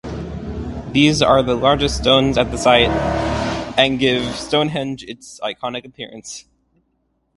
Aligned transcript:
These 0.93 1.21
are 1.21 1.43
the 1.43 1.53
largest 1.55 1.97
stones 1.97 2.35
at 2.35 2.49
the 2.49 2.57
site 2.57 2.89
and 3.77 3.99
give 3.99 4.25
Stonehenge 4.35 5.03
its 5.03 5.39
iconic 5.41 5.85
appearance. 5.85 6.45